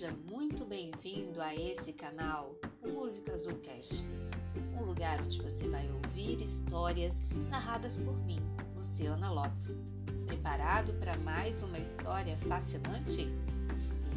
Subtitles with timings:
[0.00, 4.02] Seja muito bem-vindo a esse canal, o Música Azulcast,
[4.80, 8.40] um lugar onde você vai ouvir histórias narradas por mim,
[8.74, 9.78] Luciana Lopes.
[10.26, 13.28] Preparado para mais uma história fascinante?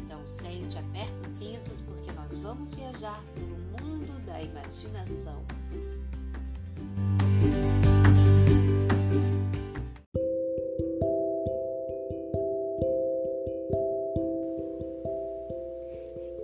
[0.02, 5.44] Então sente, aperta os cintos porque nós vamos viajar pelo mundo da imaginação.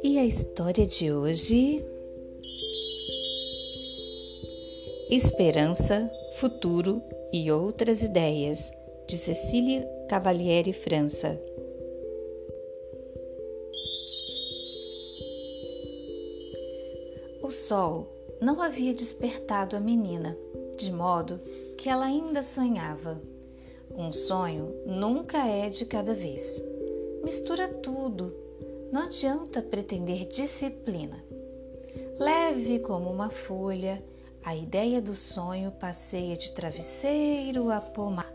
[0.03, 1.85] E a história de hoje?
[5.11, 8.73] Esperança, Futuro e Outras Ideias,
[9.07, 11.39] de Cecília Cavalieri França.
[17.43, 18.09] O sol
[18.41, 20.35] não havia despertado a menina,
[20.79, 21.39] de modo
[21.77, 23.21] que ela ainda sonhava.
[23.95, 26.59] Um sonho nunca é de cada vez.
[27.23, 28.50] Mistura tudo
[28.93, 31.25] não adianta pretender disciplina.
[32.19, 34.03] Leve como uma folha,
[34.45, 38.33] a ideia do sonho passeia de travesseiro a pomar.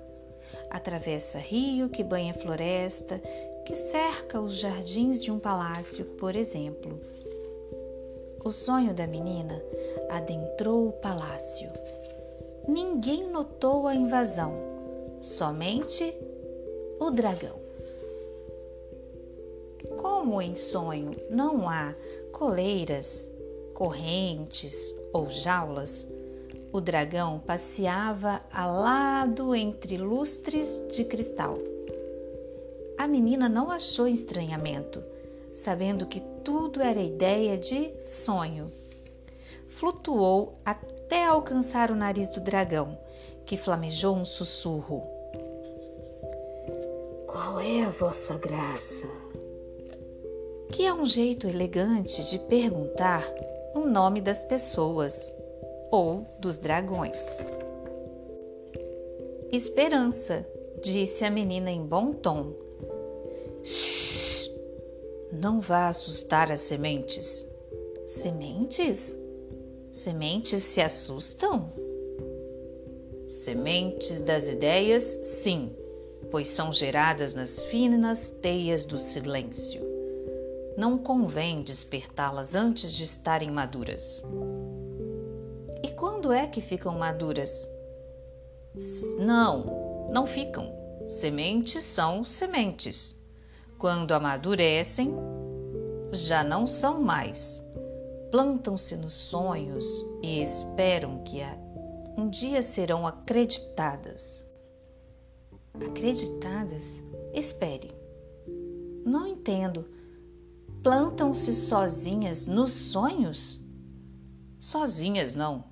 [0.69, 3.21] Atravessa rio que banha floresta,
[3.65, 6.99] que cerca os jardins de um palácio, por exemplo.
[8.43, 9.61] O sonho da menina
[10.09, 11.69] adentrou o palácio.
[12.67, 14.53] Ninguém notou a invasão,
[15.19, 16.15] somente
[16.99, 17.64] o dragão.
[20.05, 21.95] Como em sonho não há
[22.31, 23.31] coleiras,
[23.73, 26.07] correntes ou jaulas,
[26.71, 31.57] o dragão passeava alado entre lustres de cristal.
[32.99, 35.03] A menina não achou estranhamento,
[35.55, 38.71] sabendo que tudo era ideia de sonho.
[39.69, 42.95] Flutuou até alcançar o nariz do dragão,
[43.43, 45.01] que flamejou um sussurro.
[47.25, 49.24] Qual é a vossa graça?
[50.71, 53.23] Que é um jeito elegante de perguntar
[53.73, 55.31] o nome das pessoas
[55.91, 57.23] ou dos dragões.
[59.51, 60.47] Esperança,
[60.83, 62.53] disse a menina em bom tom.
[63.63, 64.49] Shhh!
[65.31, 67.47] Não vá assustar as sementes.
[68.07, 69.15] Sementes?
[69.91, 71.71] Sementes se assustam?
[73.27, 75.75] Sementes das ideias, sim,
[76.29, 79.94] pois são geradas nas finas teias do silêncio
[80.77, 84.23] não convém despertá-las antes de estarem maduras.
[85.83, 87.67] E quando é que ficam maduras?
[89.19, 90.73] Não, não ficam.
[91.07, 93.15] Sementes são sementes.
[93.77, 95.13] Quando amadurecem,
[96.11, 97.63] já não são mais.
[98.31, 99.85] Plantam-se nos sonhos
[100.21, 101.39] e esperam que
[102.17, 104.45] um dia serão acreditadas.
[105.73, 107.01] Acreditadas?
[107.33, 107.93] Espere.
[109.05, 109.85] Não entendo
[110.85, 113.59] plantam-se sozinhas nos sonhos?
[114.59, 115.63] Sozinhas não.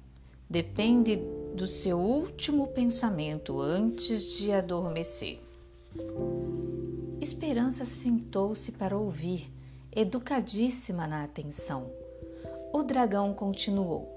[0.50, 1.18] Depende
[1.54, 5.40] do seu último pensamento antes de adormecer.
[7.22, 9.54] Esperança sentou-se para ouvir,
[9.96, 11.92] educadíssima na atenção.
[12.74, 14.12] O dragão continuou: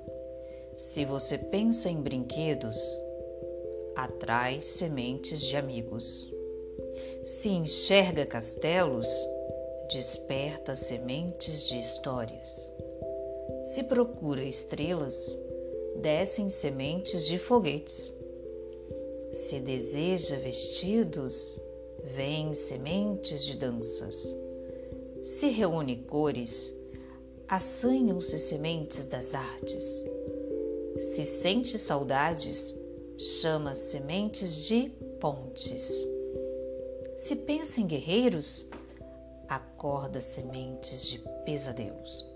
[0.78, 2.78] Se você pensa em brinquedos,
[3.94, 6.26] atrai sementes de amigos.
[7.22, 9.06] Se enxerga castelos,
[9.88, 12.72] desperta sementes de histórias.
[13.64, 15.38] Se procura estrelas,
[16.00, 18.12] descem sementes de foguetes.
[19.32, 21.60] Se deseja vestidos,
[22.14, 24.36] vêm sementes de danças.
[25.22, 26.72] Se reúne cores,
[27.48, 30.04] assanham-se sementes das artes.
[30.98, 32.74] Se sente saudades,
[33.16, 36.06] chama sementes de pontes.
[37.16, 38.68] Se pensa em guerreiros,
[39.48, 42.26] acorda sementes de pesadelos.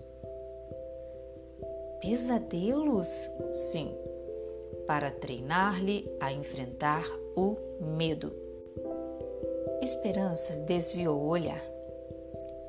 [2.01, 3.29] Pesadelos?
[3.51, 3.95] Sim,
[4.87, 7.05] para treinar-lhe a enfrentar
[7.35, 8.33] o medo.
[9.81, 11.61] Esperança desviou o olhar.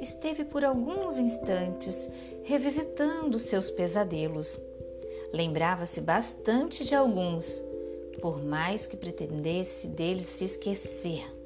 [0.01, 2.11] Esteve por alguns instantes
[2.45, 4.59] revisitando seus pesadelos.
[5.33, 7.63] Lembrava-se bastante de alguns,
[8.21, 11.42] por mais que pretendesse deles se esquecer.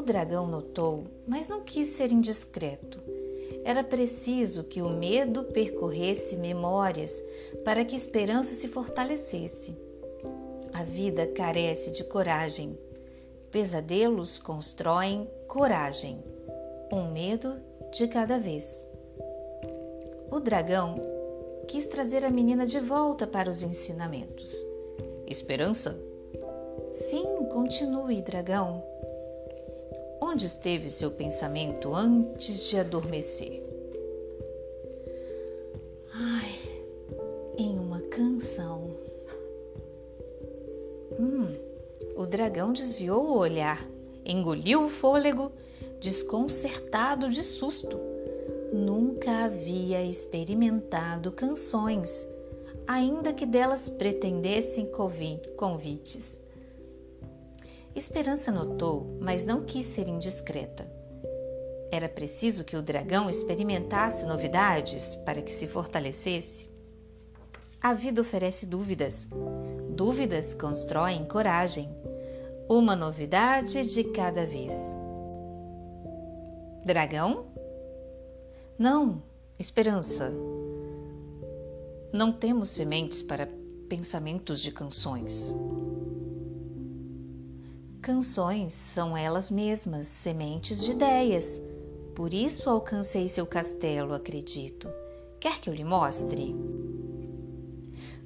[0.00, 3.02] O dragão notou, mas não quis ser indiscreto.
[3.62, 7.22] Era preciso que o medo percorresse memórias
[7.66, 9.76] para que esperança se fortalecesse.
[10.72, 12.78] A vida carece de coragem.
[13.50, 16.24] Pesadelos constroem coragem.
[16.90, 17.60] Um medo
[17.92, 18.86] de cada vez.
[20.30, 20.94] O dragão
[21.68, 24.50] quis trazer a menina de volta para os ensinamentos.
[25.26, 26.00] Esperança?
[26.90, 28.82] Sim, continue, dragão
[30.22, 33.64] Onde esteve seu pensamento antes de adormecer?
[36.12, 36.58] Ai,
[37.56, 38.90] em uma canção.
[41.18, 41.56] Hum,
[42.16, 43.88] o dragão desviou o olhar,
[44.24, 45.50] engoliu o fôlego,
[46.00, 47.98] desconcertado de susto.
[48.72, 52.28] Nunca havia experimentado canções,
[52.86, 54.86] ainda que delas pretendessem
[55.56, 56.40] convites.
[58.00, 60.90] Esperança notou, mas não quis ser indiscreta.
[61.92, 66.70] Era preciso que o dragão experimentasse novidades para que se fortalecesse.
[67.78, 69.28] A vida oferece dúvidas.
[69.90, 71.94] Dúvidas constroem coragem.
[72.70, 74.72] Uma novidade de cada vez.
[76.82, 77.48] Dragão?
[78.78, 79.22] Não,
[79.58, 80.32] esperança.
[82.10, 83.46] Não temos sementes para
[83.90, 85.54] pensamentos de canções.
[88.02, 91.60] Canções são elas mesmas sementes de ideias.
[92.14, 94.88] Por isso alcancei seu castelo, acredito.
[95.38, 96.56] Quer que eu lhe mostre?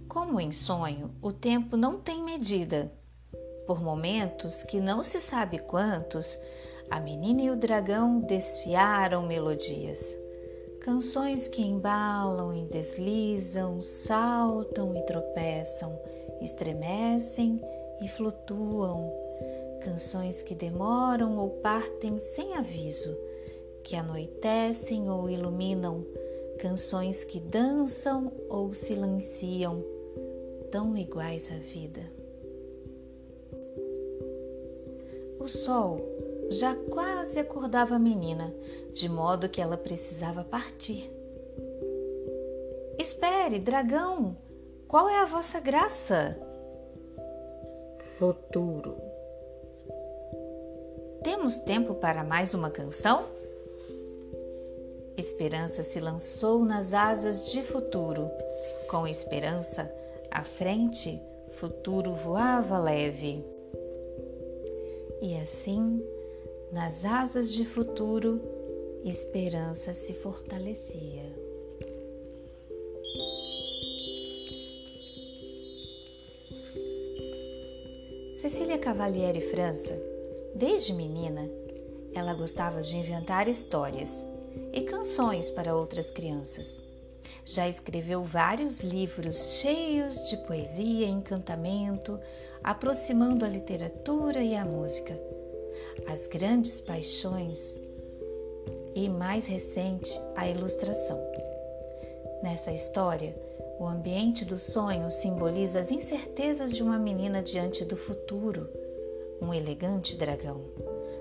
[0.06, 2.92] Como em sonho, o tempo não tem medida.
[3.66, 6.38] Por momentos, que não se sabe quantos,
[6.88, 10.16] a menina e o dragão desfiaram melodias.
[10.80, 15.98] Canções que embalam e deslizam, saltam e tropeçam,
[16.40, 17.60] estremecem
[18.00, 19.23] e flutuam
[19.84, 23.14] canções que demoram ou partem sem aviso,
[23.82, 26.06] que anoitecem ou iluminam,
[26.58, 29.84] canções que dançam ou silenciam,
[30.70, 32.00] tão iguais à vida.
[35.38, 36.00] O sol
[36.48, 38.54] já quase acordava a menina,
[38.90, 41.10] de modo que ela precisava partir.
[42.98, 44.34] Espere, dragão!
[44.88, 46.38] Qual é a vossa graça?
[48.18, 49.03] Futuro.
[51.24, 53.24] Temos tempo para mais uma canção?
[55.16, 58.30] Esperança se lançou nas asas de futuro.
[58.90, 59.90] Com esperança
[60.30, 61.18] à frente,
[61.52, 63.42] futuro voava leve.
[65.22, 66.04] E assim,
[66.70, 68.42] nas asas de futuro,
[69.02, 71.24] esperança se fortalecia.
[78.34, 80.13] Cecília Cavalieri França
[80.54, 81.50] Desde menina,
[82.14, 84.24] ela gostava de inventar histórias
[84.72, 86.80] e canções para outras crianças.
[87.44, 92.20] Já escreveu vários livros cheios de poesia e encantamento,
[92.62, 95.20] aproximando a literatura e a música,
[96.06, 97.80] as grandes paixões
[98.94, 101.20] e, mais recente, a ilustração.
[102.44, 103.34] Nessa história,
[103.80, 108.83] o ambiente do sonho simboliza as incertezas de uma menina diante do futuro
[109.44, 110.60] um elegante dragão.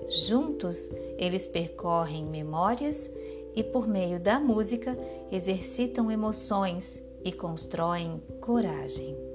[0.08, 0.88] Juntos,
[1.18, 3.10] eles percorrem memórias
[3.54, 4.96] e, por meio da música,
[5.30, 9.33] exercitam emoções e constroem coragem.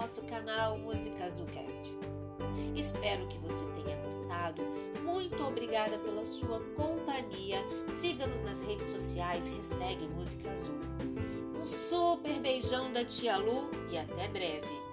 [0.00, 1.98] Nosso canal Música Azulcast.
[2.76, 4.62] Espero que você tenha gostado.
[5.02, 7.58] Muito obrigada pela sua companhia.
[7.98, 10.78] Siga-nos nas redes sociais, hashtag Música Azul.
[11.60, 14.87] Um super beijão da Tia Lu e até breve.